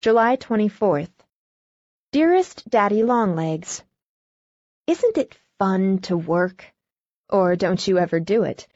July 0.00 0.36
24th. 0.36 1.10
Dearest 2.12 2.70
Daddy 2.70 3.02
Longlegs, 3.02 3.82
Isn't 4.86 5.18
it 5.18 5.36
fun 5.58 5.98
to 6.02 6.16
work? 6.16 6.64
Or 7.28 7.56
don't 7.56 7.84
you 7.84 7.98
ever 7.98 8.20
do 8.20 8.44
it? 8.44 8.68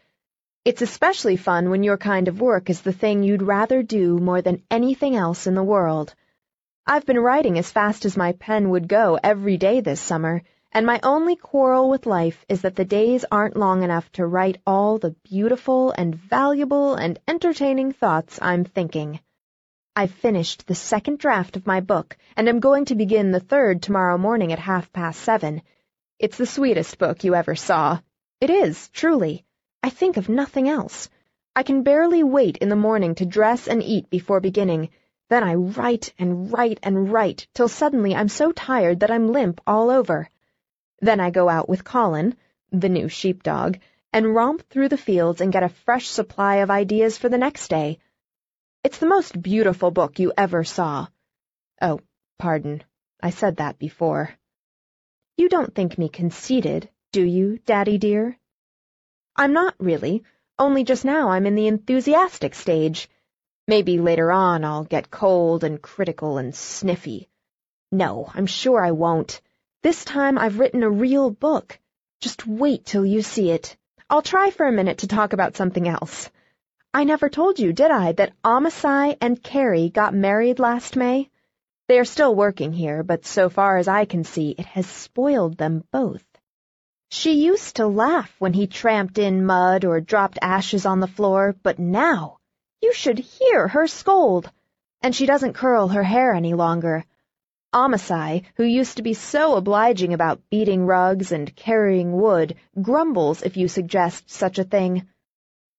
It's 0.64 0.82
especially 0.82 1.37
fun 1.37 1.71
when 1.71 1.85
your 1.85 1.96
kind 1.96 2.27
of 2.27 2.40
work 2.40 2.69
is 2.69 2.80
the 2.80 2.93
thing 2.93 3.22
you'd 3.22 3.45
rather 3.45 3.85
do 3.85 4.19
more 4.19 4.43
than 4.43 4.64
anything 4.69 5.14
else 5.14 5.46
in 5.46 5.54
the 5.54 5.62
world. 5.62 6.12
I've 6.88 7.06
been 7.06 7.21
writing 7.21 7.57
as 7.57 7.71
fast 7.71 8.04
as 8.04 8.17
my 8.17 8.33
pen 8.33 8.71
would 8.71 8.89
go 8.89 9.17
every 9.23 9.57
day 9.59 9.79
this 9.81 10.01
summer, 10.01 10.43
and 10.73 10.85
my 10.85 10.99
only 11.04 11.37
quarrel 11.37 11.89
with 11.89 12.04
life 12.04 12.45
is 12.49 12.63
that 12.63 12.75
the 12.75 12.85
days 12.85 13.25
aren't 13.31 13.57
long 13.57 13.85
enough 13.85 14.11
to 14.13 14.27
write 14.27 14.61
all 14.67 14.99
the 14.99 15.15
beautiful 15.23 15.93
and 15.93 16.16
valuable 16.16 16.97
and 16.97 17.20
entertaining 17.29 17.93
thoughts 17.93 18.41
I'm 18.43 18.65
thinking. 18.65 19.20
I've 19.95 20.11
finished 20.11 20.66
the 20.66 20.74
second 20.74 21.19
draft 21.19 21.55
of 21.55 21.66
my 21.66 21.80
book, 21.80 22.16
and 22.34 22.48
am 22.48 22.61
going 22.61 22.87
to 22.87 22.95
begin 22.95 23.30
the 23.30 23.41
third 23.41 23.83
tomorrow 23.83 24.16
morning 24.16 24.51
at 24.51 24.59
half 24.59 24.91
past 24.91 25.21
seven. 25.21 25.61
It's 26.19 26.39
the 26.39 26.47
sweetest 26.47 26.97
book 26.97 27.25
you 27.25 27.35
ever 27.35 27.55
saw. 27.55 27.99
It 28.41 28.49
is, 28.49 28.89
truly. 28.89 29.45
I 29.83 29.91
think 29.91 30.16
of 30.16 30.30
nothing 30.30 30.66
else. 30.66 31.11
I 31.55 31.63
can 31.63 31.83
barely 31.83 32.23
wait 32.23 32.57
in 32.57 32.71
the 32.71 32.75
morning 32.77 33.15
to 33.16 33.27
dress 33.27 33.69
and 33.69 33.83
eat 33.83 34.09
before 34.09 34.41
beginning. 34.41 34.89
Then 35.29 35.45
I 35.45 35.57
write 35.57 36.15
and 36.19 36.51
write 36.51 36.80
and 36.83 37.13
write 37.13 37.47
till 37.52 37.69
suddenly 37.69 38.15
I'm 38.15 38.30
so 38.30 38.51
tired 38.51 39.01
that 39.01 39.11
I'm 39.11 39.30
limp 39.30 39.61
all 39.66 39.91
over. 39.91 40.30
Then 41.01 41.21
I 41.21 41.29
go 41.29 41.51
out 41.51 41.69
with 41.69 41.85
Colin, 41.85 42.35
the 42.71 42.88
new 42.88 43.11
sheepdog, 43.11 43.77
and 44.11 44.35
romp 44.35 44.66
through 44.71 44.88
the 44.88 44.97
fields 44.97 45.43
and 45.43 45.52
get 45.52 45.63
a 45.63 45.69
fresh 45.69 46.07
supply 46.09 46.57
of 46.57 46.71
ideas 46.71 47.19
for 47.19 47.29
the 47.29 47.37
next 47.37 47.69
day. 47.69 47.99
It's 48.85 48.99
the 48.99 49.07
most 49.07 49.41
beautiful 49.41 49.93
book 49.93 50.19
you 50.19 50.33
ever 50.37 50.65
saw. 50.65 51.07
Oh, 51.81 52.01
pardon. 52.37 52.83
I 53.23 53.31
said 53.31 53.59
that 53.59 53.79
before. 53.79 54.35
You 55.37 55.49
don't 55.49 55.73
think 55.73 55.99
me 55.99 56.09
conceited, 56.09 56.91
do 57.13 57.23
you, 57.23 57.59
Daddy 57.65 57.97
dear? 57.99 58.37
I'm 59.37 59.52
not 59.52 59.77
really, 59.79 60.24
only 60.59 60.83
just 60.83 61.05
now 61.05 61.29
I'm 61.29 61.47
in 61.47 61.55
the 61.55 61.69
enthusiastic 61.69 62.57
stage. 62.57 63.09
Maybe 63.69 63.99
later 63.99 64.33
on 64.33 64.64
I'll 64.64 64.83
get 64.83 65.12
cold 65.12 65.62
and 65.62 65.80
critical 65.80 66.39
and 66.39 66.52
sniffy. 66.52 67.28
No, 67.92 68.33
I'm 68.34 68.46
sure 68.46 68.84
I 68.84 68.91
won't. 68.91 69.41
This 69.84 70.05
time 70.05 70.36
I've 70.36 70.58
written 70.58 70.83
a 70.83 70.91
real 70.91 71.30
book. 71.30 71.78
Just 72.20 72.48
wait 72.48 72.84
till 72.84 73.06
you 73.06 73.22
see 73.22 73.52
it. 73.52 73.77
I'll 74.11 74.22
try 74.22 74.50
for 74.50 74.67
a 74.67 74.72
minute 74.72 74.98
to 74.98 75.06
talk 75.06 75.33
about 75.33 75.55
something 75.55 75.86
else. 75.86 76.30
I 76.94 77.04
never 77.04 77.30
told 77.30 77.58
you, 77.58 77.72
did 77.72 77.90
I, 77.90 78.12
that 78.12 78.34
Amasai 78.44 79.16
and 79.20 79.42
Carrie 79.42 79.88
got 79.88 80.12
married 80.12 80.58
last 80.58 80.94
May? 80.94 81.30
They 81.88 81.98
are 81.98 82.04
still 82.04 82.34
working 82.34 82.72
here, 82.72 83.02
but 83.02 83.24
so 83.24 83.48
far 83.48 83.78
as 83.78 83.88
I 83.88 84.04
can 84.04 84.24
see, 84.24 84.50
it 84.50 84.66
has 84.66 84.86
spoiled 84.86 85.56
them 85.56 85.84
both. 85.90 86.24
She 87.10 87.44
used 87.44 87.76
to 87.76 87.86
laugh 87.86 88.34
when 88.38 88.52
he 88.52 88.66
tramped 88.66 89.18
in 89.18 89.46
mud 89.46 89.86
or 89.86 90.00
dropped 90.00 90.38
ashes 90.42 90.84
on 90.84 91.00
the 91.00 91.06
floor, 91.06 91.56
but 91.62 91.78
now 91.78 92.36
you 92.82 92.92
should 92.92 93.18
hear 93.18 93.68
her 93.68 93.86
scold. 93.86 94.50
And 95.00 95.14
she 95.14 95.24
doesn't 95.24 95.54
curl 95.54 95.88
her 95.88 96.02
hair 96.02 96.34
any 96.34 96.52
longer. 96.52 97.04
Amasai, 97.74 98.44
who 98.56 98.64
used 98.64 98.98
to 98.98 99.02
be 99.02 99.14
so 99.14 99.56
obliging 99.56 100.12
about 100.12 100.42
beating 100.50 100.84
rugs 100.84 101.32
and 101.32 101.56
carrying 101.56 102.12
wood, 102.12 102.56
grumbles 102.80 103.42
if 103.42 103.56
you 103.56 103.66
suggest 103.66 104.28
such 104.30 104.58
a 104.58 104.64
thing. 104.64 105.08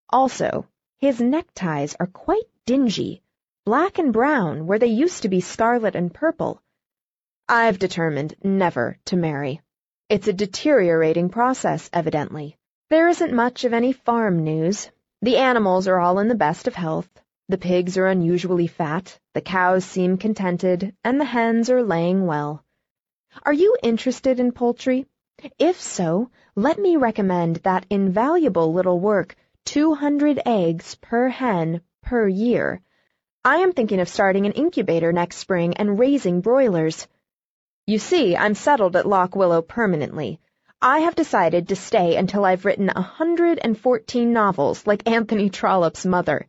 Also, 0.09 0.67
his 1.03 1.19
neckties 1.19 1.97
are 1.99 2.07
quite 2.07 2.45
dingy, 2.65 3.21
black 3.65 3.99
and 3.99 4.13
brown 4.13 4.65
where 4.65 4.79
they 4.79 4.87
used 4.87 5.23
to 5.23 5.27
be 5.27 5.41
scarlet 5.41 5.95
and 5.95 6.13
purple. 6.13 6.61
I've 7.49 7.77
determined 7.77 8.35
never 8.41 8.97
to 9.07 9.17
marry. 9.17 9.59
It's 10.07 10.29
a 10.29 10.31
deteriorating 10.31 11.27
process, 11.27 11.89
evidently. 11.91 12.55
There 12.89 13.09
isn't 13.09 13.33
much 13.33 13.65
of 13.65 13.73
any 13.73 13.91
farm 13.91 14.45
news. 14.45 14.89
The 15.21 15.35
animals 15.35 15.89
are 15.89 15.99
all 15.99 16.19
in 16.19 16.29
the 16.29 16.35
best 16.45 16.69
of 16.69 16.75
health. 16.75 17.09
The 17.49 17.57
pigs 17.57 17.97
are 17.97 18.07
unusually 18.07 18.67
fat, 18.67 19.19
the 19.33 19.41
cows 19.41 19.83
seem 19.83 20.17
contented, 20.17 20.95
and 21.03 21.19
the 21.19 21.25
hens 21.25 21.69
are 21.69 21.83
laying 21.83 22.27
well. 22.27 22.63
Are 23.45 23.51
you 23.51 23.75
interested 23.83 24.39
in 24.39 24.53
poultry? 24.53 25.05
If 25.59 25.81
so, 25.81 26.29
let 26.55 26.79
me 26.79 26.95
recommend 26.95 27.57
that 27.57 27.87
invaluable 27.89 28.71
little 28.71 29.01
work, 29.01 29.35
200 29.65 30.41
eggs 30.45 30.95
per 30.95 31.29
hen 31.29 31.81
per 32.01 32.27
year. 32.27 32.81
I 33.45 33.57
am 33.57 33.73
thinking 33.73 33.99
of 33.99 34.09
starting 34.09 34.45
an 34.45 34.51
incubator 34.53 35.11
next 35.11 35.37
spring 35.37 35.75
and 35.75 35.99
raising 35.99 36.41
broilers. 36.41 37.07
You 37.87 37.99
see, 37.99 38.35
I'm 38.37 38.55
settled 38.55 38.95
at 38.95 39.05
Lock 39.05 39.35
Willow 39.35 39.61
permanently. 39.61 40.39
I 40.81 40.99
have 40.99 41.15
decided 41.15 41.67
to 41.69 41.75
stay 41.75 42.15
until 42.17 42.45
I've 42.45 42.65
written 42.65 42.89
a 42.89 43.01
hundred 43.01 43.59
and 43.63 43.77
fourteen 43.77 44.33
novels 44.33 44.85
like 44.85 45.09
Anthony 45.09 45.49
Trollope's 45.49 46.05
mother. 46.05 46.45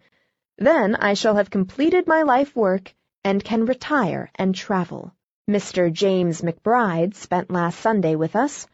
Then 0.59 0.97
I 0.97 1.15
shall 1.15 1.37
have 1.37 1.51
completed 1.51 2.07
my 2.07 2.23
life 2.23 2.55
work 2.57 2.95
and 3.25 3.43
can 3.43 3.65
retire 3.65 4.31
and 4.35 4.55
travel. 4.55 5.13
Mr. 5.49 5.93
James 5.93 6.43
McBride 6.43 7.15
spent 7.15 7.51
last 7.51 7.81
Sunday 7.81 8.17
with 8.17 8.35
us 8.37 8.67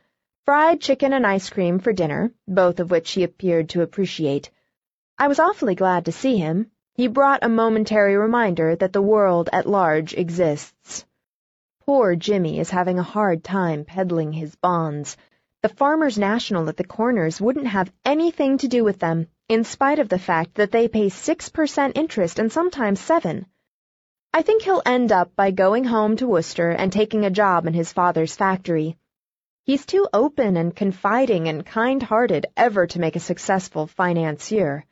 fried 0.44 0.80
chicken 0.80 1.12
and 1.12 1.26
ice 1.26 1.50
cream 1.50 1.78
for 1.78 1.92
dinner, 1.92 2.32
both 2.48 2.80
of 2.80 2.90
which 2.90 3.12
he 3.12 3.22
appeared 3.22 3.68
to 3.68 3.82
appreciate. 3.82 4.50
I 5.18 5.28
was 5.28 5.38
awfully 5.38 5.74
glad 5.74 6.06
to 6.06 6.12
see 6.12 6.38
him. 6.38 6.70
He 6.94 7.06
brought 7.08 7.44
a 7.44 7.48
momentary 7.48 8.16
reminder 8.16 8.74
that 8.76 8.92
the 8.92 9.02
world 9.02 9.48
at 9.52 9.68
large 9.68 10.14
exists. 10.14 11.04
Poor 11.86 12.14
Jimmy 12.14 12.58
is 12.58 12.70
having 12.70 12.98
a 12.98 13.02
hard 13.02 13.42
time 13.42 13.84
peddling 13.84 14.32
his 14.32 14.54
bonds. 14.56 15.16
The 15.62 15.68
Farmers 15.68 16.16
National 16.16 16.68
at 16.68 16.76
the 16.76 16.84
Corners 16.84 17.40
wouldn't 17.40 17.66
have 17.66 17.92
anything 18.04 18.58
to 18.58 18.68
do 18.68 18.82
with 18.82 18.98
them, 18.98 19.26
in 19.48 19.64
spite 19.64 19.98
of 19.98 20.08
the 20.08 20.18
fact 20.18 20.54
that 20.54 20.70
they 20.70 20.88
pay 20.88 21.08
six 21.08 21.48
per 21.48 21.66
cent 21.66 21.98
interest 21.98 22.38
and 22.38 22.50
sometimes 22.50 23.00
seven. 23.00 23.46
I 24.32 24.42
think 24.42 24.62
he'll 24.62 24.82
end 24.86 25.10
up 25.10 25.34
by 25.34 25.50
going 25.50 25.84
home 25.84 26.16
to 26.16 26.28
Worcester 26.28 26.70
and 26.70 26.92
taking 26.92 27.24
a 27.24 27.30
job 27.30 27.66
in 27.66 27.74
his 27.74 27.92
father's 27.92 28.36
factory. 28.36 28.96
He's 29.70 29.86
too 29.86 30.08
open 30.12 30.56
and 30.56 30.74
confiding 30.74 31.46
and 31.46 31.64
kind-hearted 31.64 32.46
ever 32.56 32.88
to 32.88 32.98
make 32.98 33.14
a 33.14 33.20
successful 33.20 33.86
financier. 33.86 34.84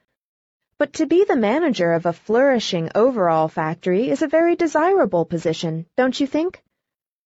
But 0.78 0.92
to 0.92 1.06
be 1.06 1.24
the 1.24 1.34
manager 1.34 1.94
of 1.94 2.06
a 2.06 2.12
flourishing 2.12 2.88
overall 2.94 3.48
factory 3.48 4.08
is 4.08 4.22
a 4.22 4.28
very 4.28 4.54
desirable 4.54 5.24
position, 5.24 5.86
don't 5.96 6.20
you 6.20 6.28
think? 6.28 6.62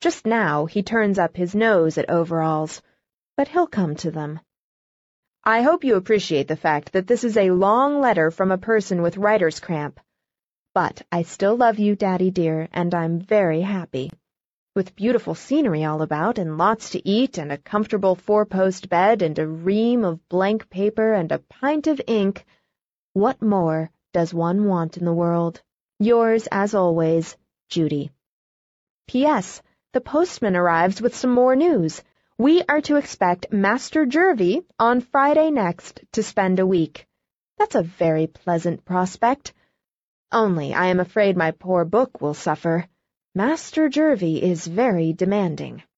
Just 0.01 0.25
now 0.25 0.65
he 0.65 0.83
turns 0.83 1.19
up 1.19 1.37
his 1.37 1.55
nose 1.55 1.99
at 1.99 2.09
overalls, 2.09 2.81
but 3.37 3.49
he'll 3.49 3.67
come 3.67 3.97
to 3.97 4.11
them. 4.11 4.41
I 5.45 5.61
hope 5.61 5.85
you 5.85 5.97
appreciate 5.97 6.49
the 6.49 6.57
fact 6.57 6.93
that 6.93 7.07
this 7.07 7.23
is 7.23 7.37
a 7.37 7.51
long 7.51 8.01
letter 8.01 8.31
from 8.31 8.51
a 8.51 8.57
person 8.57 9.03
with 9.03 9.19
writer's 9.19 9.61
cramp. 9.61 10.01
But 10.73 11.03
I 11.13 11.21
still 11.25 11.57
love 11.57 11.79
you, 11.79 11.97
Daddy 11.97 12.31
dear, 12.31 12.71
and 12.73 12.95
I'm 12.95 13.21
very 13.21 13.61
happy 13.61 14.11
with 14.75 14.97
beautiful 14.97 15.35
scenery 15.35 15.85
all 15.85 16.03
about, 16.03 16.39
and 16.39 16.57
lots 16.57 16.91
to 16.91 17.09
eat, 17.09 17.39
and 17.39 17.53
a 17.53 17.59
comfortable 17.59 18.15
four-post 18.15 18.89
bed, 18.89 19.23
and 19.23 19.39
a 19.39 19.47
ream 19.47 20.05
of 20.05 20.29
blank 20.29 20.71
paper, 20.71 21.13
and 21.13 21.31
a 21.31 21.39
pint 21.39 21.87
of 21.87 22.01
ink, 22.07 22.45
what 23.13 23.43
more 23.43 23.91
does 24.15 24.33
one 24.33 24.65
want 24.65 24.97
in 24.97 25.05
the 25.05 25.13
world? 25.13 25.61
Yours, 25.99 26.49
as 26.51 26.75
always, 26.75 27.37
Judy. 27.69 28.11
P.S. 29.07 29.63
The 29.93 30.01
postman 30.01 30.57
arrives 30.57 31.03
with 31.03 31.15
some 31.15 31.33
more 31.33 31.55
news. 31.55 32.03
We 32.39 32.63
are 32.67 32.81
to 32.83 32.97
expect 32.97 33.53
Master 33.53 34.07
Jervie 34.07 34.63
on 34.79 35.03
Friday 35.03 35.51
next 35.51 36.01
to 36.13 36.23
spend 36.23 36.59
a 36.59 36.67
week. 36.67 37.07
That's 37.59 37.75
a 37.75 37.83
very 37.83 38.27
pleasant 38.27 38.87
prospect. 38.87 39.53
Only 40.33 40.73
I 40.73 40.87
am 40.87 40.99
afraid 40.99 41.37
my 41.37 41.51
poor 41.51 41.85
book 41.85 42.23
will 42.23 42.35
suffer. 42.35 42.87
Master 43.35 43.89
Jervie 43.89 44.43
is 44.43 44.67
very 44.67 45.15
demanding. 45.15 45.83